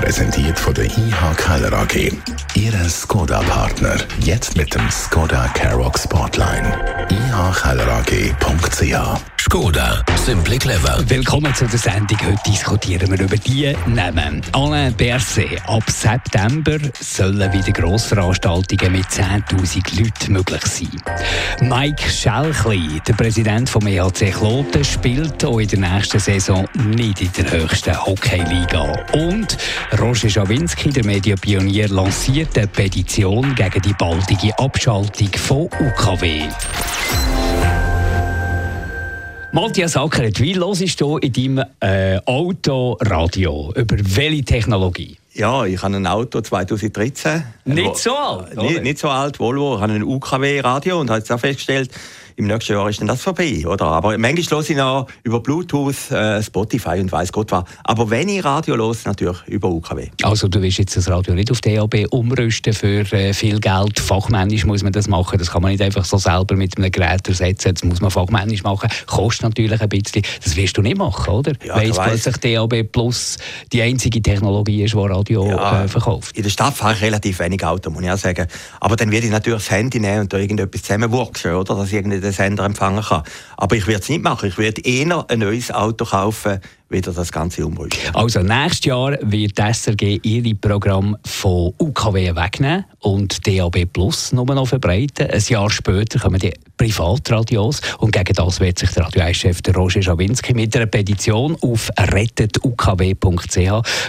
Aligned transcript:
Präsentiert 0.00 0.58
von 0.58 0.72
der 0.72 0.86
IH 0.86 1.34
Keller 1.36 1.74
AG. 1.74 2.10
Ihre 2.54 2.88
Skoda-Partner. 2.88 3.98
Jetzt 4.20 4.56
mit 4.56 4.74
dem 4.74 4.90
Skoda 4.90 5.46
Karoq 5.48 5.98
Spotline. 5.98 6.72
ihkellerag.ch 7.10 9.20
Skoda, 9.40 10.04
simply 10.16 10.58
clever. 10.58 11.02
Willkommen 11.08 11.52
zu 11.54 11.66
der 11.66 11.78
Sendung. 11.78 12.18
Heute 12.20 12.38
diskutieren 12.46 13.10
wir 13.10 13.20
über 13.20 13.36
die 13.36 13.74
Namen. 13.86 14.42
Alain 14.52 14.92
Berset. 14.94 15.60
Ab 15.66 15.90
September 15.90 16.76
sollen 17.00 17.52
wieder 17.52 17.72
Grossveranstaltungen 17.72 18.92
mit 18.92 19.06
10.000 19.06 19.98
Leuten 19.98 20.34
möglich 20.34 20.64
sein. 20.66 20.90
Mike 21.62 22.08
Schelchli, 22.08 23.00
der 23.08 23.14
Präsident 23.14 23.70
vom 23.70 23.86
EHC 23.86 24.30
Kloten, 24.30 24.84
spielt 24.84 25.42
auch 25.44 25.58
in 25.58 25.68
der 25.68 25.78
nächsten 25.78 26.20
Saison 26.20 26.68
nicht 26.74 27.22
in 27.22 27.32
der 27.32 27.50
höchsten 27.50 28.06
Hockeyliga. 28.06 28.92
Und 29.14 29.56
Roger 29.98 30.28
Schawinski, 30.28 30.90
der 30.90 31.04
Medienpionier, 31.04 31.88
lanciert 31.88 32.56
eine 32.56 32.68
Petition 32.68 33.54
gegen 33.56 33.82
die 33.82 33.92
baldige 33.94 34.56
Abschaltung 34.58 35.28
von 35.34 35.68
UKW. 35.80 36.42
Matthias 39.52 39.96
Ackeret, 39.96 40.40
wie 40.40 40.54
hörst 40.54 41.00
du 41.00 41.18
in 41.18 41.32
deinem 41.32 41.64
äh, 41.80 42.20
Autoradio? 42.24 43.72
Über 43.74 43.96
welche 43.98 44.44
Technologie? 44.44 45.16
Ja, 45.32 45.64
ich 45.64 45.82
habe 45.82 45.96
ein 45.96 46.06
Auto 46.06 46.40
2013. 46.40 47.42
Nicht 47.64 47.96
so 47.96 48.14
alt? 48.14 48.56
Nicht, 48.56 48.82
nicht, 48.82 48.98
so 48.98 49.08
alt, 49.08 49.40
Volvo. 49.40 49.74
Ich 49.74 49.80
habe 49.80 49.94
ein 49.94 50.04
UKW-Radio 50.04 51.00
und 51.00 51.10
habe 51.10 51.18
jetzt 51.18 51.32
auch 51.32 51.40
festgestellt, 51.40 51.90
im 52.40 52.46
nächsten 52.46 52.72
Jahr 52.72 52.88
ist 52.88 53.00
dann 53.00 53.06
das 53.06 53.20
vorbei, 53.20 53.64
oder? 53.66 53.84
Aber 53.84 54.16
manchmal 54.16 54.60
höre 54.60 54.70
ich 54.70 54.76
noch 54.76 55.06
über 55.22 55.40
Bluetooth, 55.40 56.10
äh, 56.10 56.42
Spotify 56.42 56.98
und 56.98 57.12
weiß 57.12 57.32
Gott 57.32 57.52
was. 57.52 57.64
Aber 57.84 58.08
wenn 58.08 58.28
ich 58.28 58.42
Radio 58.42 58.76
höre, 58.76 58.96
natürlich 59.04 59.36
über 59.46 59.68
UKW. 59.68 60.08
Also 60.22 60.48
du 60.48 60.62
willst 60.62 60.78
jetzt 60.78 60.96
das 60.96 61.08
Radio 61.10 61.34
nicht 61.34 61.50
auf 61.50 61.60
DAB 61.60 62.06
umrüsten 62.10 62.72
für 62.72 63.00
äh, 63.12 63.34
viel 63.34 63.60
Geld. 63.60 64.00
Fachmännisch 64.00 64.64
muss 64.64 64.82
man 64.82 64.92
das 64.92 65.06
machen. 65.06 65.38
Das 65.38 65.50
kann 65.50 65.60
man 65.60 65.72
nicht 65.72 65.82
einfach 65.82 66.04
so 66.06 66.16
selber 66.16 66.56
mit 66.56 66.78
einem 66.78 66.90
Gerät 66.90 67.28
ersetzen. 67.28 67.74
Das 67.74 67.84
muss 67.84 68.00
man 68.00 68.10
fachmännisch 68.10 68.62
machen. 68.62 68.88
Kostet 69.06 69.42
natürlich 69.42 69.80
ein 69.80 69.88
bisschen. 69.90 70.22
Das 70.42 70.56
wirst 70.56 70.78
du 70.78 70.82
nicht 70.82 70.96
machen, 70.96 71.34
oder? 71.34 71.52
Ja, 71.62 71.76
Weil 71.76 71.90
plötzlich 71.90 72.36
DAB 72.38 72.84
Plus 72.84 73.36
die 73.70 73.82
einzige 73.82 74.22
Technologie 74.22 74.84
ist, 74.84 74.94
die 74.94 74.98
Radio 74.98 75.46
ja, 75.46 75.84
äh, 75.84 75.88
verkauft. 75.88 76.34
In 76.38 76.42
der 76.42 76.50
Stadt 76.50 76.74
fahre 76.74 76.94
ich 76.94 77.02
relativ 77.02 77.38
wenig 77.40 77.62
Auto, 77.64 77.90
muss 77.90 78.02
ich 78.02 78.10
auch 78.10 78.16
sagen. 78.16 78.46
Aber 78.80 78.96
dann 78.96 79.10
werde 79.10 79.26
ich 79.26 79.32
natürlich 79.32 79.58
das 79.58 79.70
Handy 79.70 80.00
nehmen 80.00 80.20
und 80.20 80.32
da 80.32 80.38
irgendetwas 80.38 80.82
zusammenwurksen, 80.82 81.52
oder? 81.54 81.74
Dass 81.74 81.92
ich 81.92 81.94
den 82.30 82.36
Sender 82.36 82.64
empfangen 82.64 83.02
kann. 83.02 83.22
Aber 83.56 83.76
ich 83.76 83.86
werde 83.86 84.02
es 84.02 84.08
nicht 84.08 84.22
machen. 84.22 84.48
Ich 84.48 84.58
werde 84.58 84.82
eher 84.82 85.24
ein 85.28 85.38
neues 85.38 85.70
Auto 85.70 86.04
kaufen, 86.04 86.60
wieder 86.90 87.12
das 87.12 87.30
Ganze 87.30 87.64
umrüsten. 87.64 88.14
Also 88.14 88.40
nächstes 88.40 88.86
Jahr 88.86 89.16
wird 89.22 89.56
die 89.56 89.72
SRG 89.72 90.20
ihre 90.22 90.54
Programm 90.56 91.16
von 91.24 91.72
UKW 91.78 92.34
wegnehmen 92.34 92.84
und 92.98 93.46
DAB 93.46 93.86
Plus 93.86 94.32
nur 94.32 94.46
noch 94.46 94.66
verbreiten. 94.66 95.30
Ein 95.30 95.42
Jahr 95.48 95.70
später 95.70 96.18
kommen 96.18 96.40
die 96.40 96.52
Privatradios 96.76 97.80
und 97.98 98.12
gegen 98.12 98.34
das 98.34 98.60
wird 98.60 98.78
sich 98.78 98.90
der 98.90 99.04
Radio 99.04 99.22
1-Chef 99.22 99.60
Roger 99.74 100.02
Schawinski 100.02 100.54
mit 100.54 100.74
einer 100.76 100.86
Petition 100.86 101.56
auf 101.60 101.90
rettetukw.ch 101.96 103.56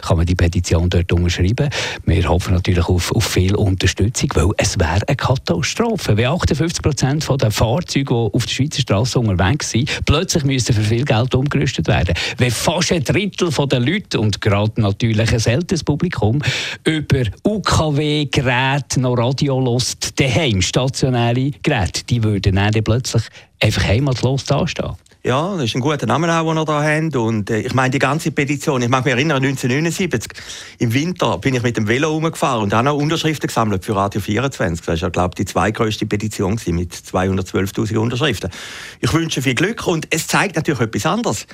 kann 0.01 0.17
man 0.17 0.25
die 0.25 0.35
Petition 0.35 0.89
dort 0.89 1.11
unterschreiben. 1.11 1.69
Wir 2.05 2.27
hoffen 2.27 2.53
natürlich 2.53 2.87
auf, 2.87 3.11
auf 3.11 3.25
viel 3.25 3.55
Unterstützung, 3.55 4.29
weil 4.35 4.49
es 4.57 4.79
wäre 4.79 5.01
eine 5.05 5.15
Katastrophe, 5.15 6.17
wenn 6.17 6.27
58 6.27 6.81
Prozent 6.81 7.27
der 7.41 7.51
Fahrzeuge, 7.51 8.05
die 8.05 8.33
auf 8.33 8.45
der 8.45 8.53
Schweizer 8.53 8.81
Straße 8.81 9.19
unterwegs 9.19 9.71
sind, 9.71 9.89
plötzlich 10.05 10.43
müssen 10.43 10.73
für 10.73 10.81
viel 10.81 11.05
Geld 11.05 11.35
umgerüstet 11.35 11.87
werden. 11.87 12.15
Wenn 12.37 12.51
fast 12.73 12.91
ein 12.93 13.03
Drittel 13.03 13.49
der 13.67 13.79
Leute 13.79 14.19
und 14.19 14.39
gerade 14.39 14.79
natürlich 14.79 15.33
ein 15.33 15.53
älteres 15.53 15.83
Publikum 15.83 16.41
über 16.85 17.23
UKW-Geräte 17.43 19.01
noch 19.01 19.15
Radio 19.15 19.59
lost, 19.59 20.17
daheim 20.19 20.61
stationäre 20.61 21.51
Geräte, 21.63 22.05
die 22.05 22.23
würden 22.23 22.55
dann 22.55 22.71
plötzlich 22.71 23.23
einfach 23.59 23.83
heimatlos 23.83 24.45
dastehen. 24.45 24.95
Ja, 25.23 25.55
das 25.55 25.65
ist 25.65 25.75
ein 25.75 25.81
guter 25.81 26.07
Name, 26.07 26.25
den 26.27 26.45
wir 26.45 26.65
da 26.65 26.81
haben. 26.81 27.15
Und 27.15 27.51
äh, 27.51 27.59
ich 27.59 27.75
meine, 27.75 27.91
die 27.91 27.99
ganze 27.99 28.31
Petition, 28.31 28.81
ich 28.81 28.89
mag 28.89 29.05
mich 29.05 29.13
erinnern, 29.13 29.43
1979, 29.43 30.31
im 30.79 30.93
Winter 30.93 31.37
bin 31.37 31.53
ich 31.53 31.61
mit 31.61 31.77
dem 31.77 31.87
Velo 31.87 32.09
rumgefahren 32.09 32.63
und 32.63 32.73
habe 32.73 32.85
noch 32.85 32.95
Unterschriften 32.95 33.45
gesammelt 33.47 33.85
für 33.85 33.95
Radio 33.95 34.19
24. 34.19 34.83
Das 34.83 35.01
war, 35.03 35.11
glaube 35.11 35.31
ich, 35.33 35.35
die 35.35 35.45
zweitgrößte 35.45 36.07
Petition 36.07 36.59
mit 36.67 36.93
212.000 36.93 37.97
Unterschriften. 37.97 38.49
Ich 38.99 39.13
wünsche 39.13 39.43
viel 39.43 39.53
Glück 39.53 39.85
und 39.85 40.07
es 40.09 40.25
zeigt 40.25 40.55
natürlich 40.55 40.81
etwas 40.81 41.05
anderes. 41.05 41.45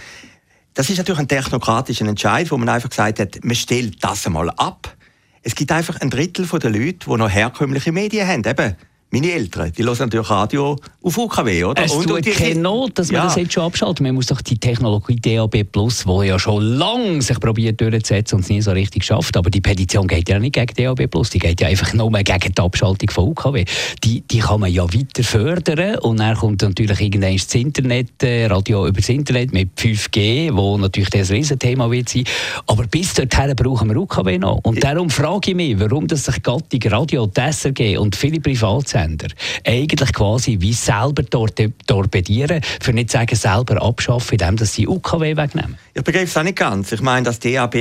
Das 0.78 0.92
ist 0.92 1.00
natürlich 1.00 1.22
ein 1.22 1.28
technokratischer 1.28 2.06
Entscheid, 2.06 2.52
wo 2.52 2.58
man 2.58 2.70
einfach 2.70 2.90
gesagt 2.90 3.20
hat, 3.20 3.44
man 3.44 3.56
stellt 3.56 4.04
das 4.04 4.28
einmal 4.28 4.52
ab. 4.52 4.96
Es 5.42 5.56
gibt 5.56 5.72
einfach 5.72 6.00
ein 6.02 6.12
Drittel 6.12 6.46
der 6.46 6.70
Leute, 6.70 7.10
die 7.10 7.18
noch 7.18 7.32
herkömmliche 7.32 7.92
Medien 7.92 8.28
haben. 8.28 8.44
Eben 8.46 8.76
meine 9.10 9.32
Eltern, 9.32 9.72
die 9.72 9.84
hören 9.84 9.96
natürlich 10.00 10.30
Radio 10.30 10.76
auf 11.02 11.18
UKW, 11.18 11.64
oder? 11.64 11.82
Es 11.82 11.94
und, 11.94 12.08
tut 12.08 12.28
und 12.28 12.36
keine 12.36 12.60
Not, 12.60 13.00
dass 13.00 13.10
man 13.10 13.22
ja. 13.22 13.24
das 13.26 13.38
jetzt 13.38 13.54
schon 13.54 13.64
abschaltet. 13.64 14.02
Man 14.02 14.16
muss 14.16 14.26
doch 14.26 14.42
die 14.42 14.58
Technologie 14.58 15.16
DAB+, 15.16 15.64
Plus, 15.64 16.04
die 16.04 16.28
ja 16.28 16.38
schon 16.38 16.62
lange 16.62 17.22
sich 17.22 17.40
probiert 17.40 17.80
durchzusetzen 17.80 18.36
und 18.36 18.42
es 18.42 18.50
nie 18.50 18.62
so 18.62 18.72
richtig 18.72 19.06
schafft, 19.06 19.38
aber 19.38 19.50
die 19.50 19.62
Petition 19.62 20.08
geht 20.08 20.28
ja 20.28 20.38
nicht 20.40 20.56
gegen 20.56 20.74
DAB+, 20.76 21.08
Plus, 21.08 21.30
die 21.30 21.40
geht 21.40 21.62
ja 21.62 21.70
einfach 21.70 21.94
nur 21.94 22.12
gegen 22.12 22.54
die 22.54 22.62
Abschaltung 22.62 23.10
von 23.10 23.30
UKW. 23.30 23.64
Die, 24.04 24.22
die 24.22 24.40
kann 24.40 24.60
man 24.60 24.74
ja 24.74 24.84
weiter 24.84 25.24
fördern 25.24 26.00
und 26.00 26.20
dann 26.20 26.36
kommt 26.36 26.62
natürlich 26.62 27.00
irgendwann 27.00 27.34
das 27.38 27.56
Internet, 27.56 28.22
äh, 28.24 28.48
Radio 28.48 28.88
über 28.88 29.00
das 29.00 29.08
Internet 29.08 29.54
mit 29.54 29.70
5G, 29.78 30.54
wo 30.54 30.78
natürlich 30.78 31.12
das 31.12 31.32
Riesenthema 31.32 31.90
wird 31.90 32.10
sein. 32.10 32.26
Aber 32.66 32.84
bis 32.88 33.14
dorthin 33.14 33.56
brauchen 33.56 33.90
wir 33.90 33.96
UKW 33.96 34.38
noch. 34.38 34.60
Und 34.64 34.84
darum 34.84 35.10
frage 35.10 35.52
ich 35.52 35.56
mich, 35.56 35.80
warum 35.80 36.08
das 36.08 36.26
sich 36.26 36.44
Gattung 36.44 36.82
Radio, 36.92 37.26
die 37.26 37.40
SRG 37.40 37.98
und 37.98 38.14
viele 38.14 38.42
Privatsender 38.42 38.97
Sender 38.98 39.28
eigentlich 39.66 40.14
quasi 40.14 40.58
wie 40.60 40.74
selber 40.74 41.24
torpedieren, 41.86 42.62
für 42.82 42.94
nicht 42.94 43.12
sagen 43.12 43.36
selber 43.36 43.82
abschaffen, 43.82 44.40
indem 44.40 44.66
sie 44.66 44.88
UKW 44.88 45.38
wegnehmen? 45.38 45.78
Ich 45.94 46.04
begreife 46.04 46.26
es 46.26 46.38
auch 46.38 46.44
nicht 46.44 46.58
ganz. 46.58 46.92
Ich 46.92 47.02
meine, 47.02 47.26
das 47.26 47.40
DAB 47.40 47.76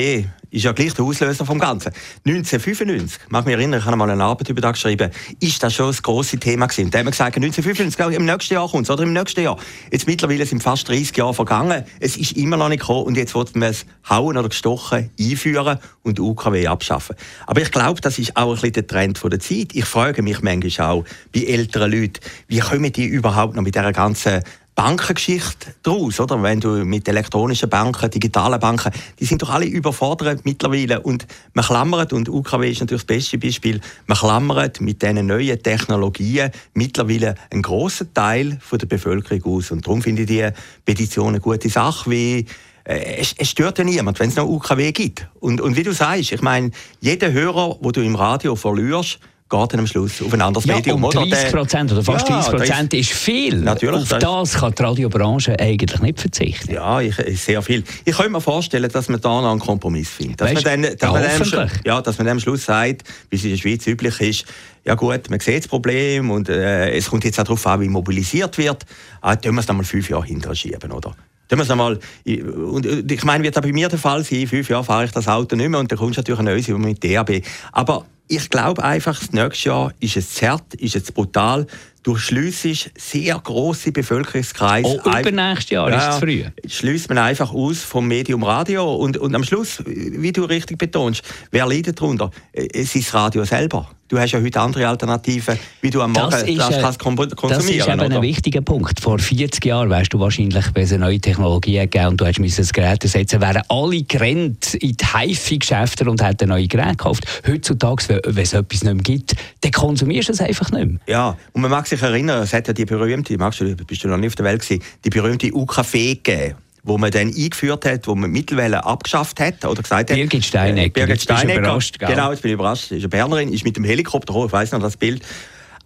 ist 0.50 0.64
ja 0.64 0.72
gleich 0.72 0.94
der 0.94 1.04
Auslöser 1.04 1.44
vom 1.44 1.58
Ganzen. 1.58 1.92
1995, 2.26 3.28
mag 3.28 3.44
mich 3.46 3.54
erinnern, 3.54 3.80
ich 3.80 3.86
habe 3.86 3.96
mal 3.96 4.08
eine 4.08 4.24
Arbeit 4.24 4.48
über 4.48 4.60
das 4.60 4.72
geschrieben, 4.72 5.10
ist 5.40 5.62
das 5.62 5.74
schon 5.74 5.88
das 5.88 6.02
grosse 6.02 6.38
Thema 6.38 6.66
gewesen. 6.66 6.90
Da 6.90 6.98
haben 6.98 7.06
wir 7.06 7.10
gesagt, 7.10 7.36
1995, 7.36 8.18
im 8.18 8.24
nächsten 8.24 8.54
Jahr 8.54 8.68
kommt 8.68 8.84
es, 8.84 8.90
oder 8.90 9.02
im 9.02 9.12
nächsten 9.12 9.42
Jahr. 9.42 9.58
Jetzt 9.90 10.06
mittlerweile 10.06 10.46
sind 10.46 10.62
fast 10.62 10.88
30 10.88 11.16
Jahre 11.16 11.34
vergangen, 11.34 11.84
es 12.00 12.16
ist 12.16 12.36
immer 12.36 12.56
noch 12.56 12.68
nicht 12.68 12.80
gekommen 12.80 13.04
und 13.04 13.16
jetzt 13.16 13.34
wollten 13.34 13.60
wir 13.60 13.68
es 13.68 13.86
hauen 14.08 14.36
oder 14.36 14.48
gestochen 14.48 15.10
einführen 15.18 15.78
und 16.02 16.20
UKW 16.20 16.66
abschaffen. 16.66 17.16
Aber 17.46 17.60
ich 17.60 17.70
glaube, 17.70 18.00
das 18.00 18.18
ist 18.18 18.36
auch 18.36 18.48
ein 18.48 18.54
bisschen 18.54 18.72
der 18.72 18.86
Trend 18.86 19.20
der 19.22 19.40
Zeit. 19.40 19.74
Ich 19.74 19.84
frage 19.84 20.22
mich 20.22 20.40
manchmal 20.42 20.90
auch 20.90 21.04
bei 21.34 21.40
älteren 21.40 21.90
Leuten, 21.90 22.20
wie 22.48 22.60
kommen 22.60 22.92
die 22.92 23.06
überhaupt 23.06 23.56
noch 23.56 23.62
mit 23.62 23.74
dieser 23.74 23.92
ganzen 23.92 24.42
Bankengeschichte 24.76 25.75
daraus, 25.82 26.20
oder? 26.20 26.41
Wenn 26.42 26.60
du 26.60 26.84
mit 26.84 27.09
elektronischen 27.09 27.70
Banken, 27.70 28.10
digitalen 28.10 28.60
Banken, 28.60 28.92
die 29.19 29.25
sind 29.25 29.41
doch 29.41 29.48
alle 29.48 29.64
überfordert 29.64 30.44
mittlerweile 30.44 31.00
und 31.00 31.26
man 31.54 31.64
klammert, 31.64 32.12
und 32.12 32.28
UKW 32.28 32.70
ist 32.70 32.81
natürlich 32.81 33.06
das 33.06 33.16
beste 33.16 33.38
Beispiel, 33.38 33.81
man 34.06 34.19
klammert 34.19 34.82
mit 34.82 35.00
diesen 35.00 35.26
neuen 35.26 35.62
Technologien 35.62 36.50
mittlerweile 36.75 37.37
einen 37.50 37.62
grossen 37.62 38.12
Teil 38.12 38.59
von 38.60 38.78
der 38.78 38.87
Bevölkerung 38.87 39.56
aus. 39.56 39.70
Und 39.70 39.87
darum 39.87 40.03
finde 40.03 40.22
ich 40.22 40.28
die 40.28 40.48
Petition 40.84 41.28
eine 41.28 41.41
gute 41.41 41.70
Sache, 41.70 42.10
wie 42.10 42.44
äh, 42.84 43.17
es, 43.17 43.34
es, 43.38 43.49
stört 43.49 43.78
ja 43.78 43.84
niemand, 43.84 44.20
wenn 44.20 44.28
es 44.28 44.37
noch 44.37 44.46
UKW 44.46 44.93
gibt. 44.93 45.26
Und, 45.40 45.62
und 45.62 45.76
wie 45.76 45.84
du 45.84 45.94
sagst, 45.94 46.32
ich 46.32 46.43
meine, 46.43 46.70
jeder 47.00 47.32
Hörer, 47.32 47.78
wo 47.81 47.93
du 47.93 48.02
im 48.02 48.14
Radio 48.14 48.55
verlierst, 48.56 49.20
geht 49.48 49.72
dann 49.72 49.81
am 49.81 49.87
Schluss 49.87 50.20
auf 50.22 50.32
ein 50.32 50.43
anderes 50.43 50.66
ja, 50.66 50.76
Medium. 50.76 51.02
Um 51.02 51.10
30 51.10 51.52
Prozent 51.52 51.93
oder, 51.93 52.02
fast 52.02 52.28
ja, 52.28 52.40
30 52.40 52.52
Prozent 52.52 52.94
ist, 52.94 53.12
viel. 53.12 53.56
Natürlich, 53.58 54.12
auf 54.12 54.19
das, 54.19 54.54
kann 54.54 54.75
die 54.76 54.82
Radiobranche 54.82 55.58
eigentlich 55.58 56.00
nicht 56.00 56.20
verzichten. 56.20 56.72
Ja, 56.72 57.00
ich, 57.00 57.14
sehr 57.40 57.62
viel. 57.62 57.84
Ich 58.04 58.16
kann 58.16 58.32
mir 58.32 58.40
vorstellen, 58.40 58.90
dass 58.90 59.08
man 59.08 59.20
da 59.20 59.40
noch 59.40 59.50
einen 59.50 59.60
Kompromiss 59.60 60.08
findet. 60.08 60.40
Dass, 60.40 60.52
weißt, 60.52 60.64
man, 60.64 60.82
dann, 60.82 60.96
dass, 60.96 61.00
ja, 61.00 61.12
man 61.12 61.50
dem, 61.50 61.70
ja, 61.84 62.02
dass 62.02 62.19
man 62.19 62.28
am 62.28 62.40
Schluss 62.40 62.64
sagt, 62.64 63.04
wie 63.31 63.37
es 63.37 63.44
in 63.44 63.50
der 63.50 63.56
Schweiz 63.56 63.87
üblich 63.87 64.20
ist, 64.20 64.44
ja 64.84 64.94
gut, 64.94 65.31
man 65.31 65.40
sieht 65.40 65.58
das 65.58 65.69
Problem 65.69 66.31
und 66.31 66.49
äh, 66.49 66.90
es 66.90 67.10
kommt 67.10 67.25
jetzt 67.25 67.38
auch 67.40 67.44
darauf 67.44 67.66
an, 67.66 67.81
wie 67.81 67.88
mobilisiert 67.88 68.56
wird. 68.58 68.84
Ah, 69.20 69.37
tun 69.37 69.54
wir 69.54 69.60
es 69.60 69.66
dann 69.66 69.76
mal 69.76 69.84
fünf 69.84 70.08
Jahre 70.08 70.26
hinterher 70.26 70.54
schieben, 70.54 70.92
oder? 70.92 71.14
Tun 71.49 71.58
wir 71.58 71.62
es 71.62 71.70
einmal, 71.70 71.99
und 72.25 73.10
ich 73.10 73.25
meine, 73.25 73.44
wird 73.44 73.56
auch 73.56 73.62
bei 73.62 73.72
mir 73.72 73.88
der 73.88 73.99
Fall 73.99 74.25
sein, 74.25 74.40
in 74.40 74.49
fünf 74.49 74.69
Jahren 74.69 74.84
fahre 74.84 75.04
ich 75.04 75.12
das 75.12 75.28
Auto 75.28 75.54
nicht 75.54 75.69
mehr 75.69 75.78
und 75.78 75.90
dann 75.90 75.99
kommst 75.99 76.16
du 76.16 76.20
natürlich 76.20 76.40
ein 76.40 76.44
neues 76.44 76.69
mit 76.69 77.04
DAB. 77.04 77.42
Aber 77.70 78.04
ich 78.28 78.50
glaube 78.50 78.82
einfach, 78.82 79.19
das 79.19 79.32
nächste 79.32 79.69
Jahr 79.69 79.93
ist 80.00 80.17
es 80.17 80.34
zart, 80.34 80.75
ist 80.75 80.96
es 80.96 81.12
brutal. 81.12 81.67
Du 82.06 82.14
schliessest 82.14 82.93
sehr 82.97 83.37
grosse 83.41 83.91
Bevölkerungskreise. 83.91 85.00
Oh, 85.05 85.19
übernächstes 85.19 85.70
Jahr 85.70 85.91
ja, 85.91 85.97
ist 85.97 86.14
es 86.14 86.19
früh. 86.20 86.44
Schließt 86.64 87.08
man 87.08 87.19
einfach 87.19 87.53
aus 87.53 87.82
vom 87.82 88.06
Medium 88.06 88.44
Radio 88.44 88.94
und, 88.94 89.19
und 89.19 89.35
am 89.35 89.43
Schluss, 89.43 89.82
wie 89.85 90.31
du 90.31 90.44
richtig 90.44 90.79
betonst, 90.79 91.23
wer 91.50 91.67
leidet 91.67 92.00
darunter? 92.00 92.31
Es 92.53 92.94
ist 92.94 93.08
das 93.08 93.14
Radio 93.14 93.44
selber. 93.44 93.91
Du 94.08 94.20
hast 94.20 94.31
ja 94.31 94.41
heute 94.41 94.61
andere 94.61 94.87
Alternativen, 94.87 95.58
wie 95.81 95.91
du 95.91 96.00
am 96.00 96.12
Morgen 96.12 96.31
das, 96.31 96.44
ist, 96.44 96.58
das 96.58 96.81
kannst 96.81 96.99
konsumieren 97.00 97.37
Das 97.49 97.64
ist 97.64 97.88
eben 97.88 98.00
oder? 98.00 98.17
ein 98.17 98.23
wichtiger 98.23 98.61
Punkt. 98.61 99.00
Vor 99.00 99.19
40 99.19 99.64
Jahren, 99.64 99.91
weißt 99.91 100.12
du 100.12 100.20
wahrscheinlich, 100.20 100.64
wenn 100.75 100.85
es 100.85 100.93
eine 100.93 101.06
neue 101.06 101.19
Technologie 101.19 101.79
gegeben 101.79 102.06
und 102.09 102.20
du 102.20 102.25
hast 102.25 102.38
ein 102.38 102.69
Gerät 102.73 103.02
ersetzen 103.02 103.41
wären 103.41 103.62
alle 103.69 104.02
gerannt 104.02 104.75
in 104.75 104.97
die 104.97 105.05
HiFi-Geschäfte 105.05 106.09
und 106.09 106.23
hätten 106.23 106.50
neue 106.50 106.69
Geräte 106.69 106.91
gekauft. 106.91 107.25
Heutzutage, 107.49 108.20
wenn 108.25 108.43
es 108.44 108.52
etwas 108.52 108.85
nicht 108.85 108.94
mehr 108.94 109.02
gibt, 109.02 109.35
dann 109.62 109.73
konsumierst 109.73 110.29
du 110.29 110.32
es 110.35 110.41
einfach 110.41 110.70
nicht 110.70 110.87
mehr. 110.87 111.00
Ja, 111.09 111.37
und 111.52 111.62
man 111.62 111.73
mag 111.73 111.88
sich 111.88 111.95
erinnern, 112.02 112.43
es 112.43 112.52
hat 112.52 112.69
ja 112.69 112.75
die 112.75 112.84
berühmte, 112.84 113.37
magst 113.38 113.60
du, 113.60 113.76
bist 113.76 114.04
du 114.04 114.08
noch 114.08 114.16
nicht 114.16 114.28
auf 114.28 114.34
der 114.34 114.44
Welt 114.44 114.62
gewesen, 114.62 114.82
die 115.04 115.10
berühmte 115.10 115.52
UKW 115.52 116.14
gegeben 116.14 116.56
wo 116.87 116.96
man 116.98 117.10
dann 117.10 117.34
eingeführt 117.34 117.84
hat, 117.84 118.06
wo 118.06 118.14
man 118.14 118.31
Mittelwelle 118.31 118.84
abgeschafft 118.84 119.40
hat 119.40 119.64
oder 119.64 119.82
gesagt 119.82 120.08
hat. 120.08 120.16
Birgit 120.16 120.44
Steinecker. 120.44 121.04
Birgit 121.04 121.20
Steinecker. 121.20 121.58
Überrascht, 121.58 121.98
genau, 121.98 122.31
jetzt 122.31 122.43
bin 122.43 122.50
ich 122.50 122.54
überrascht. 122.54 122.93
Ist 122.93 123.00
eine 123.00 123.08
Bernerin, 123.08 123.52
ist 123.52 123.64
mit 123.64 123.76
dem 123.76 123.82
Helikopter 123.82 124.32
hoch, 124.32 124.46
ich 124.46 124.52
weiß 124.52 124.70
noch 124.70 124.81
das 124.81 124.96
Bild. 124.96 125.20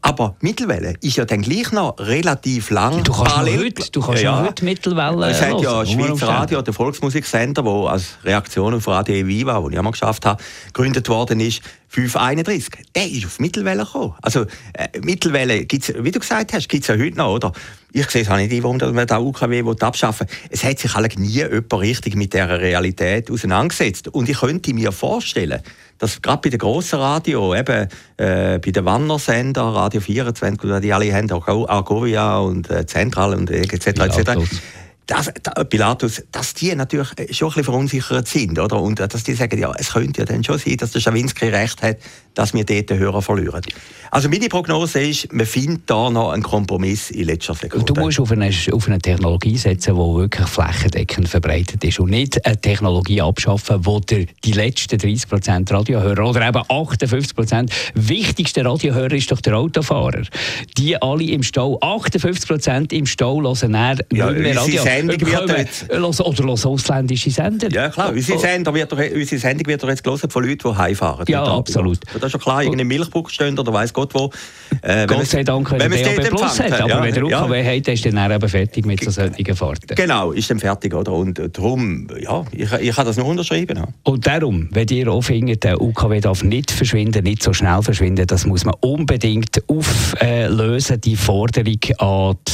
Aber 0.02 0.34
Mittelwelle 0.40 0.94
ist 1.02 1.16
ja 1.16 1.26
dann 1.26 1.42
gleich 1.42 1.72
noch 1.72 1.98
relativ 1.98 2.70
lang. 2.70 3.02
Du 3.04 3.12
kannst 3.12 3.34
parallel. 3.34 3.64
heute, 3.64 3.90
du 3.90 4.00
kannst 4.00 4.22
ja, 4.22 4.42
heute 4.42 4.64
Mittelwelle 4.64 5.30
Es 5.30 5.42
hat 5.42 5.60
ja 5.60 5.84
Schweizer 5.84 6.28
Radio, 6.28 6.62
der 6.62 6.72
Volksmusiksender, 6.72 7.62
der 7.62 7.72
als 7.72 8.18
Reaktion 8.24 8.74
auf 8.74 8.88
Radio 8.88 9.14
Eviva, 9.14 9.60
den 9.60 9.72
ich 9.72 9.78
auch 9.78 9.82
mal 9.82 9.90
geschafft 9.90 10.24
habe, 10.24 10.42
gegründet 10.72 11.08
worden 11.10 11.40
ist, 11.40 11.60
531. 11.90 12.70
Der 12.94 13.10
ist 13.10 13.26
auf 13.26 13.40
Mittelwelle 13.40 13.84
gekommen. 13.84 14.14
Also 14.22 14.46
äh, 14.74 15.00
Mittelwelle 15.00 15.64
gibt's, 15.64 15.92
wie 15.98 16.12
du 16.12 16.20
gesagt 16.20 16.52
hast, 16.52 16.68
gibt 16.68 16.84
es 16.84 16.88
ja 16.88 16.96
heute 16.96 17.16
noch, 17.16 17.34
oder? 17.34 17.52
Ich 17.92 18.08
sehe 18.10 18.22
es 18.22 18.28
auch 18.28 18.36
nicht, 18.36 18.62
warum 18.62 18.78
man 18.78 19.06
da 19.08 19.18
UKW 19.18 19.64
abschaffen 19.80 20.28
will. 20.28 20.36
Es 20.50 20.62
hat 20.62 20.78
sich 20.78 20.94
alle 20.94 21.08
nie 21.16 21.26
jemand 21.26 21.74
richtig 21.74 22.14
mit 22.14 22.32
dieser 22.32 22.60
Realität 22.60 23.28
auseinandergesetzt. 23.28 24.06
Und 24.06 24.28
ich 24.28 24.38
könnte 24.38 24.72
mir 24.72 24.92
vorstellen, 24.92 25.60
dass 25.98 26.22
gerade 26.22 26.42
bei 26.42 26.50
den 26.50 26.60
grossen 26.60 27.00
Radio, 27.00 27.56
eben 27.56 27.88
äh, 28.18 28.60
bei 28.60 28.70
den 28.70 28.84
Wannersender, 28.84 29.62
Radio 29.62 30.00
24, 30.00 30.80
die 30.80 30.92
alle 30.92 31.12
haben, 31.12 31.28
Argovia 31.32 32.38
und 32.38 32.70
äh, 32.70 32.86
Zentral 32.86 33.34
und 33.34 33.50
etc. 33.50 33.86
etc 33.86 34.38
dass, 35.10 35.32
Pilatus, 35.68 36.22
dass 36.30 36.54
die 36.54 36.72
natürlich 36.74 37.08
schon 37.08 37.48
ein 37.48 37.54
bisschen 37.54 37.64
verunsichert 37.64 38.28
sind, 38.28 38.58
oder? 38.58 38.80
Und 38.80 39.00
äh, 39.00 39.08
dass 39.08 39.24
die 39.24 39.34
sagen, 39.34 39.58
ja, 39.58 39.72
es 39.76 39.92
könnte 39.92 40.20
ja 40.20 40.24
dann 40.24 40.44
schon 40.44 40.58
sein, 40.58 40.76
dass 40.76 40.92
der 40.92 41.00
Schawinski 41.00 41.48
recht 41.48 41.82
hat, 41.82 41.96
dass 42.34 42.54
wir 42.54 42.64
dort 42.64 42.90
den 42.90 42.98
Hörer 42.98 43.20
verlieren. 43.20 43.60
Also 44.12 44.28
meine 44.28 44.48
Prognose 44.48 45.00
ist, 45.00 45.32
man 45.32 45.46
findet 45.46 45.90
da 45.90 46.10
noch 46.10 46.30
einen 46.30 46.44
Kompromiss 46.44 47.10
in 47.10 47.24
letzter 47.24 47.54
Sekunde. 47.54 47.92
Du 47.92 48.00
musst 48.00 48.20
auf 48.20 48.30
eine, 48.30 48.50
auf 48.72 48.86
eine 48.86 48.98
Technologie 48.98 49.56
setzen, 49.56 49.94
die 49.94 50.00
wirklich 50.00 50.48
flächendeckend 50.48 51.28
verbreitet 51.28 51.82
ist 51.82 51.98
und 51.98 52.10
nicht 52.10 52.44
eine 52.46 52.60
Technologie 52.60 53.20
abschaffen, 53.20 53.84
wo 53.84 53.98
der, 53.98 54.26
die 54.44 54.52
letzten 54.52 54.96
30% 54.96 55.72
Radiohörer 55.72 56.28
oder 56.28 56.46
eben 56.46 56.58
58% 56.58 57.70
wichtigste 57.94 58.64
Radiohörer 58.64 59.12
ist 59.12 59.32
doch 59.32 59.40
der 59.40 59.56
Autofahrer. 59.56 60.22
Die 60.78 61.00
alle 61.02 61.24
im 61.24 61.42
Stau, 61.42 61.78
58% 61.80 62.92
im 62.92 63.06
Stau 63.06 63.42
hören 63.42 63.74
er 63.74 63.96
ja, 64.12 64.30
nicht 64.30 64.42
mehr 64.42 64.56
Radio. 64.56 64.82
Sendung 65.08 65.20
wird 65.20 65.58
jetzt... 65.58 65.90
Oder 65.90 66.46
hören 66.46 66.50
ausländische 66.50 67.30
Sender. 67.30 67.70
Ja 67.70 67.88
klar, 67.88 68.12
unsere. 68.12 68.38
Sender 68.38 68.74
wird 68.74 68.92
doch, 68.92 68.98
unsere 68.98 69.40
Sendung 69.40 69.66
wird 69.66 69.82
doch 69.82 69.88
jetzt 69.88 70.04
gelesen 70.04 70.30
von 70.30 70.44
Leuten, 70.44 70.70
die 70.70 70.76
heimfahren. 70.76 71.24
Ja, 71.28 71.42
absolut. 71.44 71.98
Das 72.12 72.22
ist 72.22 72.32
schon 72.32 72.40
klar, 72.40 72.62
irgendeine 72.62 72.88
Milchbuch 72.88 73.28
stehen 73.30 73.58
oder 73.58 73.72
weiß 73.72 73.92
Gott 73.92 74.14
wo. 74.14 74.30
Äh, 74.82 75.06
Gott 75.06 75.26
sei 75.26 75.42
Dank, 75.42 75.70
wenn, 75.72 75.90
wenn 75.90 76.02
DAB 76.02 76.28
Plus 76.28 76.60
hat. 76.60 76.80
Aber 76.80 76.88
ja, 76.88 77.02
wenn 77.02 77.14
der 77.14 77.24
UKW 77.24 77.62
ja. 77.62 77.76
hat, 77.76 77.88
ist 77.88 78.06
dann 78.06 78.32
eben 78.32 78.48
fertig 78.48 78.86
mit 78.86 79.04
so 79.04 79.10
solchen 79.10 79.56
Fahrten. 79.56 79.94
Genau, 79.94 80.32
ist 80.32 80.50
dann 80.50 80.58
fertig. 80.58 80.94
Oder? 80.94 81.12
Und 81.12 81.40
darum, 81.52 82.08
ja, 82.20 82.44
ich, 82.52 82.72
ich 82.72 82.94
kann 82.94 83.06
das 83.06 83.16
nur 83.16 83.26
unterschreiben. 83.26 83.76
Ja. 83.76 83.88
Und 84.04 84.26
darum, 84.26 84.68
wenn 84.72 84.88
ihr 84.88 85.08
auch 85.08 85.22
findet, 85.22 85.64
der 85.64 85.80
UKW 85.80 86.20
darf 86.20 86.42
nicht 86.42 86.70
verschwinden, 86.70 87.24
nicht 87.24 87.42
so 87.42 87.52
schnell 87.52 87.82
verschwinden, 87.82 88.26
das 88.26 88.46
muss 88.46 88.64
man 88.64 88.74
unbedingt 88.80 89.62
auflösen, 89.68 91.00
die 91.00 91.16
Forderung 91.16 91.78
an 91.98 92.36
die 92.46 92.52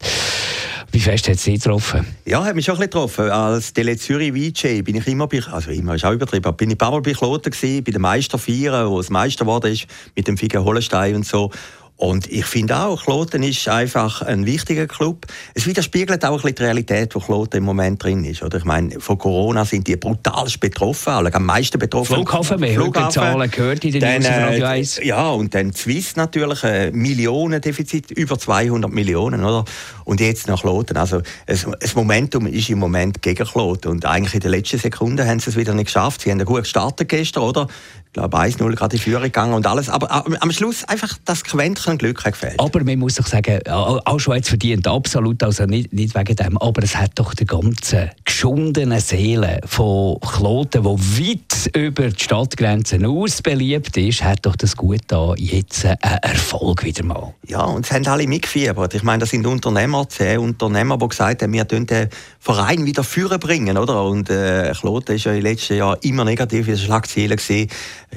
Wie 0.92 1.00
fest 1.00 1.27
hat 1.27 1.36
es 1.36 1.44
Sie 1.44 1.56
getroffen? 1.56 2.06
Ja, 2.25 2.44
hat 2.44 2.56
mich 2.56 2.66
schon 2.66 2.75
ein 2.75 2.80
bisschen 2.80 2.92
getroffen. 2.92 3.30
Als 3.30 3.74
Tele 3.74 3.98
Zürich 3.98 4.31
VJ 4.31 4.81
bin 4.81 4.95
ich 4.95 5.07
immer 5.07 5.27
bei, 5.27 5.42
also 5.51 5.72
immer 5.72 5.95
ist 5.95 6.06
auch 6.06 6.13
übertrieben, 6.13 6.56
bin 6.56 6.69
ich 6.69 6.75
ein 6.75 6.77
paar 6.77 6.92
Mal 6.92 7.01
bei 7.01 7.13
Kloten 7.13 7.51
gewesen, 7.51 7.83
bei 7.83 7.92
den 7.92 8.01
Meisterfeiern, 8.01 8.89
wo 8.89 9.00
es 9.00 9.10
Meister 9.10 9.45
geworden 9.45 9.74
ist, 9.74 9.88
mit 10.16 10.28
dem 10.28 10.38
Figen 10.38 10.63
Hollenstein 10.63 11.16
und 11.16 11.25
so. 11.25 11.51
Und 11.97 12.30
ich 12.30 12.45
finde 12.45 12.77
auch, 12.77 13.04
Kloten 13.04 13.42
ist 13.42 13.69
einfach 13.69 14.21
ein 14.21 14.45
wichtiger 14.45 14.85
Club. 14.85 15.25
Es 15.54 15.66
widerspiegelt 15.66 16.25
auch 16.25 16.31
ein 16.31 16.35
bisschen 16.35 16.56
die 16.56 16.64
Realität, 16.64 17.16
wo 17.16 17.19
Kloten 17.19 17.57
im 17.57 17.64
Moment 17.64 18.04
drin 18.04 18.25
ist. 18.25 18.44
Oder 18.44 18.57
ich 18.57 18.66
meine, 18.66 18.99
von 18.99 19.18
Corona 19.18 19.64
sind 19.64 19.87
die 19.87 19.95
brutal 19.95 20.47
betroffen, 20.59 21.14
alle 21.14 21.33
am 21.33 21.45
meisten 21.45 21.80
betroffen. 21.80 22.16
Flughafen, 22.16 22.61
wir 22.61 22.78
haben 22.78 23.11
Zahlen 23.11 23.49
gehört 23.49 23.85
in 23.85 23.94
den 23.94 24.02
dann, 24.02 24.21
News 24.21 24.30
Radio 24.30 24.66
1. 24.66 24.97
Äh, 24.97 25.07
ja, 25.07 25.30
und 25.30 25.56
dann 25.56 25.73
Swiss 25.73 26.18
natürlich, 26.18 26.66
ein 26.66 26.94
Millionendefizit, 26.94 28.11
über 28.11 28.37
200 28.37 28.92
Millionen, 28.92 29.45
oder? 29.45 29.64
Und 30.04 30.19
jetzt 30.19 30.47
nach 30.47 30.61
Kloten. 30.61 30.97
Also, 30.97 31.21
das 31.45 31.95
Momentum 31.95 32.45
ist 32.47 32.69
im 32.69 32.80
Moment 32.80 33.21
gegen 33.21 33.45
Kloten. 33.45 33.90
Und 33.90 34.06
eigentlich 34.06 34.33
in 34.33 34.42
den 34.42 34.52
letzten 34.52 34.80
Sekunden 34.80 35.25
haben 35.25 35.40
sie 35.40 35.49
es 35.49 35.56
wieder 35.56 35.73
nicht 35.73 35.85
geschafft. 35.85 36.21
Sie 36.21 36.31
haben 36.31 36.44
gut 36.44 36.64
gestartet 36.64 37.07
gestern, 37.07 37.44
oder? 37.44 37.68
Glaube 38.16 38.38
1-0 38.38 38.76
gerade 38.76 38.95
in 38.95 39.02
Führung 39.02 39.24
gegangen 39.24 39.54
und 39.54 39.68
alles. 39.68 39.90
Aber 39.90 40.26
am 40.40 40.52
Schluss 40.52 40.86
einfach 40.86 41.18
das 41.26 41.44
Quäntchen 41.44 41.98
Glück 41.98 42.24
hat 42.24 42.34
gefehlt. 42.34 42.60
Aber 42.60 42.84
man 42.84 42.98
muss 42.98 43.16
doch 43.16 43.28
sagen, 43.28 43.60
auch 43.68 44.19
Schweiz 44.19 44.48
verdient 44.48 44.88
absolut, 44.88 45.44
also 45.44 45.66
nicht, 45.66 45.94
nicht 45.94 46.16
wegen 46.16 46.36
dem, 46.36 46.57
aber 46.57 46.84
es 46.84 46.95
hat 46.95 47.12
doch 47.16 47.34
die 47.34 47.45
ganze 47.45 48.12
geschundene 48.24 49.02
Seele 49.02 49.60
von 49.66 50.18
Kloten, 50.22 50.84
die 50.84 50.88
weit 50.88 51.76
über 51.76 52.10
die 52.10 52.24
Stadtgrenzen 52.24 53.06
aus 53.06 53.42
beliebt 53.42 53.98
ist, 53.98 54.24
hat 54.24 54.45
doch 54.45 54.56
das 54.56 54.78
gut 54.78 55.02
da 55.07 55.34
jetzt 55.36 55.86
einen 55.86 55.98
Erfolg 56.22 56.84
wieder 56.84 57.04
mal. 57.04 57.34
Ja, 57.48 57.64
und 57.64 57.86
es 57.86 57.92
haben 57.92 58.07
alle 58.07 58.28
mitgefiebert. 58.28 58.94
Ich 58.94 59.04
meine, 59.04 59.19
das 59.19 59.31
sind 59.31 59.45
Unternehmer, 59.45 60.07
zehn 60.07 60.40
Unternehmer, 60.40 60.98
die 60.98 61.07
gesagt 61.07 61.44
haben, 61.44 61.52
wir 61.52 61.66
den 61.66 62.10
Verein 62.40 62.86
wieder 62.86 63.04
führen 63.04 63.40
bringen, 63.40 63.78
oder? 63.78 64.04
Und 64.06 64.30
äh, 64.30 64.72
Kloten 64.80 65.16
ist 65.16 65.26
ja 65.26 65.34
den 65.34 65.42
letzten 65.42 65.76
Jahren 65.76 65.98
immer 66.02 66.24
negativ 66.24 66.68
in 66.68 66.76
den 66.76 66.80
Schlagzeilen 66.80 67.36
gesehen 67.36 67.69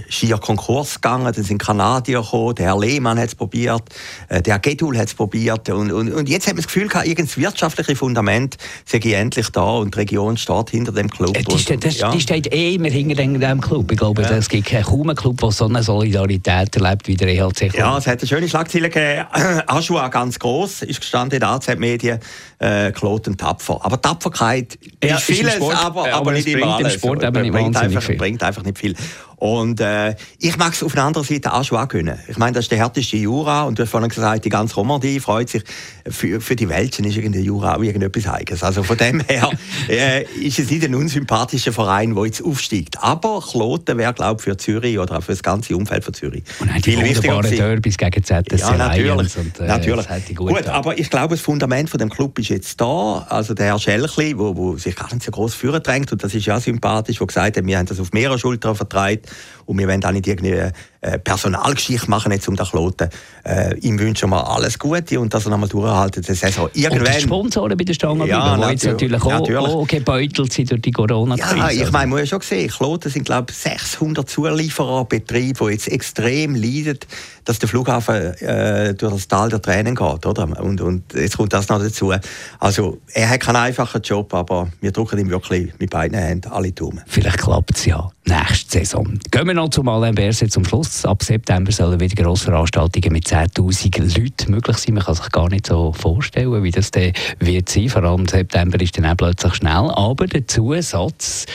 schier 0.08 0.38
Konkurs 0.38 0.96
gegangen, 0.96 1.32
dann 1.32 1.44
sind 1.44 1.58
Kanadier 1.58 2.22
gekommen, 2.22 2.54
der 2.54 2.66
Herr 2.66 2.78
Lehmann 2.78 3.18
hat 3.18 3.28
es 3.28 3.34
probiert, 3.34 3.82
äh, 4.28 4.42
der 4.42 4.54
Herr 4.54 4.60
Gedul 4.60 4.96
hat 4.98 5.08
es 5.08 5.14
probiert 5.14 5.68
und, 5.70 5.92
und, 5.92 6.12
und 6.12 6.28
jetzt 6.28 6.46
hat 6.46 6.54
man 6.54 6.62
das 6.62 6.66
Gefühl 6.66 6.88
gehabt, 6.88 7.06
irgendein 7.06 7.36
wirtschaftliche 7.36 7.96
Fundament 7.96 8.56
sei 8.84 8.98
endlich 9.12 9.50
da 9.50 9.62
und 9.62 9.94
die 9.94 9.98
Region 9.98 10.36
steht 10.36 10.70
hinter 10.70 10.92
dem 10.92 11.10
Club. 11.10 11.36
Äh, 11.36 11.42
die, 11.42 11.58
steht, 11.58 11.84
das, 11.84 11.98
ja. 11.98 12.10
die 12.10 12.20
steht 12.20 12.52
eh 12.52 12.74
immer 12.74 12.88
hinter 12.88 13.22
dem 13.22 13.60
Club. 13.60 13.90
Ich 13.90 13.98
glaube, 13.98 14.22
ja. 14.22 14.30
es 14.30 14.48
gibt 14.48 14.68
kaum 14.68 15.08
einen 15.08 15.16
Club, 15.16 15.38
der 15.40 15.50
so 15.50 15.66
eine 15.66 15.82
Solidarität 15.82 16.76
erlebt 16.76 17.06
wie 17.08 17.16
der 17.16 17.28
EHC. 17.28 17.72
Ja, 17.74 17.98
es 17.98 18.06
hat 18.06 18.20
eine 18.20 18.28
schöne 18.28 18.48
Schlagzeile 18.48 18.88
gegeben. 18.88 19.26
Aschua 19.66 20.08
ganz 20.08 20.38
groß 20.38 20.82
ist 20.82 21.00
gestanden 21.00 21.36
in 21.36 21.40
den 21.40 21.48
AZ-Medien, 21.48 22.20
äh, 22.58 22.92
Kloten 22.92 23.36
tapfer. 23.36 23.80
Aber 23.82 24.00
Tapferkeit 24.00 24.78
ja, 25.02 25.16
ist 25.16 25.24
vieles, 25.24 25.54
Sport, 25.54 25.84
aber, 25.84 26.00
aber, 26.02 26.14
aber 26.14 26.32
nicht 26.32 26.48
immer 26.48 26.76
alles. 26.76 26.94
Sport 26.94 27.22
nicht 27.22 27.52
bringt, 27.52 27.76
einfach, 27.76 28.16
bringt 28.16 28.42
einfach 28.42 28.62
nicht 28.62 28.78
viel. 28.78 28.94
Und 29.38 29.80
äh, 29.80 30.16
ich 30.40 30.56
mag 30.56 30.72
es 30.72 30.82
auf 30.82 30.94
der 30.94 31.04
anderen 31.04 31.26
Seite 31.26 31.52
auch 31.52 31.62
schon 31.62 31.86
gönnen. 31.88 32.18
Ich 32.28 32.38
meine, 32.38 32.52
das 32.52 32.64
ist 32.64 32.72
der 32.72 32.78
härteste 32.78 33.16
Jura 33.16 33.62
und 33.62 33.78
du 33.78 33.84
hast 33.84 33.90
vorhin 33.90 34.08
gesagt, 34.08 34.44
die 34.44 34.48
ganze 34.48 34.74
Romandie 34.74 35.20
freut 35.20 35.48
sich. 35.48 35.62
Für, 36.08 36.40
für 36.40 36.56
die 36.56 36.68
Welschen 36.68 37.04
ist 37.04 37.16
irgendwie 37.16 37.40
Jura 37.40 37.76
auch 37.76 37.82
irgendetwas 37.82 38.26
Eigenes. 38.26 38.64
Also 38.64 38.82
von 38.82 38.96
dem 38.96 39.20
her 39.20 39.50
äh, 39.88 40.24
ist 40.40 40.58
es 40.58 40.70
nicht 40.70 40.84
ein 40.84 40.94
unsympathischer 40.94 41.72
Verein, 41.72 42.16
der 42.16 42.26
jetzt 42.26 42.42
aufsteigt. 42.42 42.96
Aber 43.00 43.40
Kloten 43.40 43.96
wäre, 43.96 44.12
glaube 44.12 44.40
ich, 44.40 44.44
für 44.44 44.56
Zürich 44.56 44.98
oder 44.98 45.18
auch 45.18 45.22
für 45.22 45.32
das 45.32 45.42
ganze 45.42 45.76
Umfeld 45.76 46.02
von 46.02 46.14
Zürich 46.14 46.42
und 46.58 46.70
viel 46.84 47.00
wichtiger 47.04 47.40
Derbys 47.40 47.96
gegen 47.96 48.24
ZSC 48.24 48.56
Ja, 48.56 48.76
natürlich. 48.76 49.36
Und, 49.36 49.60
äh, 49.60 49.66
natürlich. 49.66 50.06
Gut, 50.34 50.48
gut 50.48 50.66
aber 50.66 50.98
ich 50.98 51.10
glaube, 51.10 51.36
das 51.36 51.40
Fundament 51.40 51.90
von 51.90 51.98
dem 51.98 52.10
Club 52.10 52.38
ist 52.40 52.48
jetzt 52.48 52.80
da. 52.80 53.26
Also 53.28 53.54
der 53.54 53.66
Herr 53.66 53.78
Schelchli, 53.78 54.36
wo, 54.36 54.56
wo 54.56 54.76
sich 54.76 54.96
ganz 54.96 55.24
so 55.24 55.30
groß 55.30 55.54
führen 55.54 55.82
drängt 55.82 56.10
und 56.10 56.24
das 56.24 56.34
ist 56.34 56.46
ja 56.46 56.58
sympathisch, 56.58 57.20
wo 57.20 57.26
gesagt 57.26 57.56
hat, 57.56 57.64
wir 57.64 57.78
haben 57.78 57.86
das 57.86 58.00
auf 58.00 58.12
mehrere 58.12 58.38
Schultern 58.38 58.74
vertreibt 58.74 59.27
und 59.66 59.78
wir 59.78 59.88
wollen 59.88 60.04
auch 60.04 60.12
nicht 60.12 60.26
irgendeine 60.26 60.72
äh, 61.00 61.18
Personalgeschichte 61.18 62.10
machen 62.10 62.32
jetzt 62.32 62.48
um 62.48 62.56
den 62.56 62.66
Kloten. 62.66 63.08
Äh, 63.44 63.78
ihm 63.78 63.98
wünschen 63.98 64.30
wir 64.30 64.48
alles 64.48 64.78
Gute 64.78 65.20
und 65.20 65.32
dass 65.32 65.46
er 65.46 65.50
nochmal 65.50 65.68
durchhalten 65.68 66.22
die 66.22 66.34
Saison. 66.34 66.68
Irgendwann, 66.74 67.06
und 67.06 67.14
die 67.14 67.20
Sponsoren 67.20 67.76
bei 67.76 67.84
der 67.84 67.94
Stange 67.94 68.26
ja, 68.26 68.56
bleiben, 68.56 68.62
die 68.62 68.72
jetzt 68.72 68.84
natürlich 68.86 69.22
auch, 69.22 69.30
natürlich. 69.30 69.60
auch 69.60 69.86
gebeutelt 69.86 70.52
sind 70.52 70.70
durch 70.70 70.82
die 70.82 70.90
Corona-Krise. 70.90 71.56
Ja, 71.56 71.70
ich 71.70 71.92
meine, 71.92 72.08
man 72.08 72.08
muss 72.08 72.20
ja 72.20 72.26
schon 72.26 72.40
sehen, 72.40 72.68
Kloten 72.68 73.10
sind 73.10 73.24
glaube 73.24 73.52
ich 73.52 73.56
600 73.56 74.28
Zuliefererbetriebe, 74.28 75.66
die 75.66 75.72
jetzt 75.72 75.88
extrem 75.88 76.54
leiden, 76.54 76.98
dass 77.44 77.58
der 77.58 77.68
Flughafen 77.68 78.14
äh, 78.14 78.94
durch 78.94 79.14
das 79.14 79.28
Tal 79.28 79.48
der 79.48 79.62
Tränen 79.62 79.94
geht. 79.94 80.26
Oder? 80.26 80.60
Und, 80.60 80.80
und 80.80 81.14
jetzt 81.14 81.36
kommt 81.36 81.52
das 81.52 81.68
noch 81.68 81.78
dazu. 81.78 82.12
Also 82.58 82.98
er 83.14 83.30
hat 83.30 83.40
keinen 83.40 83.56
einfachen 83.56 84.02
Job, 84.02 84.34
aber 84.34 84.68
wir 84.80 84.92
drücken 84.92 85.18
ihm 85.18 85.30
wirklich 85.30 85.72
mit 85.78 85.90
beiden 85.90 86.18
Händen 86.18 86.50
alle 86.50 86.72
Daumen. 86.72 87.02
Vielleicht 87.06 87.38
klappt 87.38 87.76
es 87.76 87.86
ja 87.86 88.10
nächste 88.26 88.80
Saison. 88.80 89.18
Gehen 89.30 89.46
wir 89.46 89.54
noch 89.54 89.70
zum 89.70 89.88
Alain 89.88 90.14
Berset 90.14 90.52
zum 90.52 90.64
Schluss. 90.64 90.87
Ab 91.04 91.22
September 91.22 91.70
sollen 91.72 92.00
wieder 92.00 92.22
grosse 92.22 92.46
Veranstaltungen 92.46 93.12
mit 93.12 93.26
10'000 93.26 94.18
Leuten 94.18 94.50
möglich 94.50 94.76
sein. 94.76 94.94
Man 94.94 95.04
kann 95.04 95.14
sich 95.14 95.30
gar 95.30 95.48
nicht 95.48 95.66
so 95.66 95.92
vorstellen, 95.92 96.62
wie 96.62 96.70
das 96.70 96.90
dann 96.90 97.12
wird 97.38 97.68
sein. 97.68 97.88
Vor 97.88 98.04
allem 98.04 98.26
September 98.26 98.80
ist 98.80 98.96
dann 98.96 99.06
auch 99.06 99.16
plötzlich 99.16 99.54
schnell. 99.54 99.90
Aber 99.90 100.26
der 100.26 100.46
Zusatz 100.46 101.46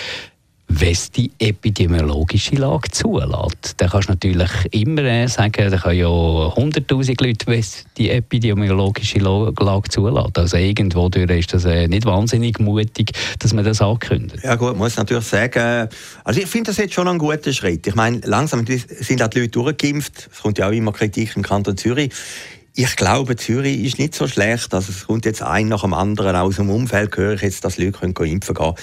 wenn 0.80 0.92
es 0.92 1.12
die 1.12 1.32
epidemiologische 1.40 2.56
Lage 2.56 2.90
zulässt. 2.90 3.76
Dann 3.78 3.90
kannst 3.90 4.10
du 4.10 4.14
natürlich 4.14 4.50
immer 4.72 5.04
äh, 5.04 5.28
sagen, 5.28 5.70
da 5.70 5.78
können 5.78 6.00
ja 6.00 6.08
100'000 6.08 7.24
Leute, 7.24 7.48
wenn 7.48 7.64
die 7.98 8.10
epidemiologische 8.10 9.20
Lage 9.20 9.90
zulässt. 9.90 10.38
Also 10.38 10.58
irgendwo 10.58 11.08
ist 11.10 11.54
das 11.54 11.66
äh, 11.66 11.88
nicht 11.88 12.06
wahnsinnig 12.06 12.60
mutig, 12.60 13.12
dass 13.40 13.54
man 13.54 13.66
das 13.66 13.82
ankündigt. 13.82 14.44
Ja 14.44 14.56
gut, 14.56 14.76
muss 14.76 14.98
natürlich 14.98 15.26
sagen, 15.26 15.90
also 16.24 16.40
ich 16.40 16.48
finde 16.48 16.72
das 16.72 16.78
jetzt 16.78 16.94
schon 16.94 17.08
ein 17.08 17.20
guter 17.20 17.54
Schritt. 17.54 17.86
Ich 17.86 17.96
meine, 17.96 18.22
langsam 18.24 18.66
sind 18.66 19.22
auch 19.22 19.28
die 19.28 19.42
Leute 19.42 19.52
durchgeimpft. 19.52 20.30
Es 20.32 20.42
kommt 20.42 20.58
ja 20.58 20.68
auch 20.68 20.74
immer 20.74 20.92
Kritik 20.92 21.36
im 21.36 21.44
Kanton 21.44 21.78
Zürich. 21.78 22.12
Ich 22.76 22.96
glaube, 22.96 23.36
Zürich 23.36 23.84
ist 23.84 24.00
nicht 24.00 24.16
so 24.16 24.28
schlecht. 24.28 24.74
Also 24.74 24.92
es 24.92 25.06
kommt 25.06 25.26
jetzt 25.26 25.44
ein 25.44 25.68
nach 25.68 25.82
dem 25.82 25.94
anderen 25.94 26.36
aus 26.36 26.56
dem 26.56 26.72
Umfeld, 26.72 27.16
höre 27.16 27.34
ich 27.36 27.42
jetzt, 27.42 27.64
dass 27.64 27.78
Leute 27.78 27.92
können 27.92 28.16
impfen 28.16 28.56
gehen 28.56 28.74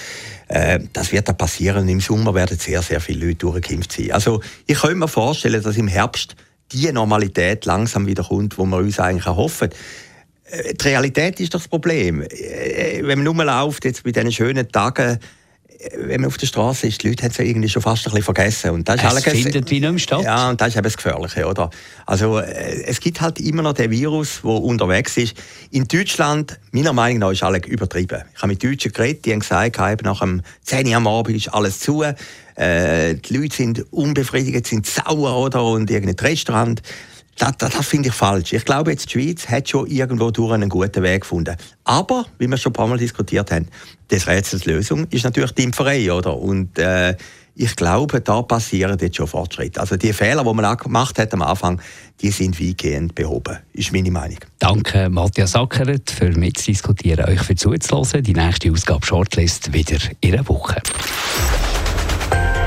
äh, 0.47 0.79
Das 0.93 1.11
wird 1.11 1.27
da 1.27 1.33
passieren. 1.33 1.89
Im 1.89 1.99
Sommer 1.99 2.33
werden 2.33 2.57
sehr, 2.57 2.81
sehr 2.81 3.01
viele 3.01 3.25
Leute 3.25 3.39
durchgeimpft 3.39 3.91
sein. 3.91 4.11
Also 4.13 4.41
ich 4.65 4.79
könnte 4.79 4.95
mir 4.95 5.09
vorstellen, 5.09 5.61
dass 5.61 5.75
im 5.75 5.89
Herbst 5.89 6.37
die 6.71 6.89
Normalität 6.89 7.65
langsam 7.65 8.07
wieder 8.07 8.23
kommt, 8.23 8.57
wo 8.57 8.65
wir 8.65 8.77
uns 8.77 8.97
eigentlich 8.97 9.25
erhoffen. 9.25 9.71
Äh, 10.45 10.73
die 10.73 10.87
Realität 10.87 11.41
ist 11.41 11.53
doch 11.53 11.59
das 11.59 11.67
Problem. 11.67 12.21
Äh, 12.21 13.01
wenn 13.03 13.23
man 13.23 13.27
rumläuft, 13.27 13.83
jetzt 13.83 14.05
bei 14.05 14.11
diesen 14.11 14.31
schönen 14.31 14.71
Tagen, 14.71 15.19
wenn 15.97 16.21
man 16.21 16.27
auf 16.27 16.37
der 16.37 16.47
Straße 16.47 16.87
ist, 16.87 17.01
die 17.01 17.09
Leute 17.09 17.23
haben 17.23 17.31
es 17.31 17.39
irgendwie 17.39 17.69
schon 17.69 17.81
fast 17.81 18.05
ein 18.05 18.11
bisschen 18.11 18.23
vergessen. 18.23 18.71
Und 18.71 18.87
das 18.87 19.03
ist 19.03 19.27
es 19.27 19.33
findet 19.33 19.69
wie 19.71 19.79
nicht 19.79 19.89
mehr 19.89 19.99
statt. 19.99 20.23
Ja, 20.23 20.49
und 20.49 20.61
das 20.61 20.69
ist 20.69 20.75
eben 20.75 20.83
das 20.83 20.97
Gefährliche, 20.97 21.45
oder? 21.47 21.69
Also, 22.05 22.39
äh, 22.39 22.83
es 22.83 22.99
gibt 22.99 23.21
halt 23.21 23.39
immer 23.39 23.63
noch 23.63 23.73
den 23.73 23.89
Virus, 23.89 24.41
der 24.43 24.51
unterwegs 24.51 25.17
ist. 25.17 25.35
In 25.71 25.87
Deutschland, 25.87 26.59
meiner 26.71 26.93
Meinung 26.93 27.19
nach, 27.19 27.31
ist 27.31 27.43
alles 27.43 27.65
übertrieben. 27.65 28.23
Ich 28.35 28.41
habe 28.41 28.49
mit 28.49 28.63
Deutschen 28.63 28.91
geredet, 28.91 29.25
die 29.25 29.31
haben 29.31 29.39
gesagt, 29.39 29.77
eben 29.79 30.05
nach 30.05 30.19
dem 30.19 30.41
10 30.63 30.87
Uhr 30.87 30.95
am 30.95 31.07
Abend 31.07 31.35
ist 31.35 31.49
alles 31.49 31.79
zu. 31.79 32.03
Äh, 32.03 33.15
die 33.15 33.37
Leute 33.37 33.55
sind 33.55 33.85
unbefriedigt, 33.91 34.67
sind 34.67 34.85
sauer, 34.85 35.37
oder? 35.37 35.63
Und 35.63 35.89
irgendein 35.89 36.27
Restaurant 36.27 36.81
das, 37.37 37.57
das, 37.57 37.73
das 37.73 37.87
finde 37.87 38.09
ich 38.09 38.15
falsch. 38.15 38.53
Ich 38.53 38.65
glaube, 38.65 38.91
jetzt 38.91 39.13
die 39.13 39.19
Schweiz 39.19 39.47
hat 39.47 39.69
schon 39.69 39.87
irgendwo 39.87 40.31
durch 40.31 40.53
einen 40.53 40.69
guten 40.69 41.01
Weg 41.03 41.21
gefunden. 41.21 41.55
Aber, 41.83 42.25
wie 42.37 42.47
wir 42.47 42.57
schon 42.57 42.71
ein 42.71 42.73
paar 42.73 42.87
Mal 42.87 42.97
diskutiert 42.97 43.51
haben, 43.51 43.67
des 44.09 44.27
Rätsels 44.27 44.65
Lösung 44.65 45.07
ist 45.09 45.23
natürlich 45.23 45.51
die 45.53 45.63
Impferei, 45.63 46.11
oder? 46.11 46.37
Und 46.37 46.77
äh, 46.77 47.15
ich 47.55 47.75
glaube, 47.75 48.21
da 48.21 48.41
passieren 48.41 48.97
jetzt 48.99 49.17
schon 49.17 49.27
Fortschritte. 49.27 49.79
Also 49.79 49.97
die 49.97 50.13
Fehler, 50.13 50.43
die 50.43 50.53
man 50.53 50.77
gemacht 50.77 51.19
hat 51.19 51.33
am 51.33 51.41
Anfang, 51.41 51.81
die 52.21 52.31
sind 52.31 52.59
weitgehend 52.59 53.15
behoben. 53.15 53.57
Ist 53.73 53.91
meine 53.91 54.11
Meinung. 54.11 54.39
Danke, 54.59 55.09
Matthias 55.09 55.51
Sackeret, 55.51 56.09
für 56.11 56.31
mitzudiskutieren, 56.31 57.25
euch 57.25 57.41
für 57.41 57.55
zuzuhören. 57.55 58.23
Die 58.23 58.33
nächste 58.33 58.71
Ausgabe 58.71 59.05
Shortlist 59.05 59.73
wieder 59.73 59.99
in 60.21 60.33
einer 60.33 60.47
Woche. 60.47 60.81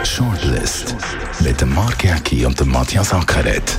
Shortlist 0.05 0.95
mit 1.41 1.61
dem 1.61 1.75
Mark 1.75 2.05
Jäcki 2.05 2.45
und 2.45 2.61
dem 2.61 2.71
Matthias 2.71 3.09
Sackeret 3.09 3.79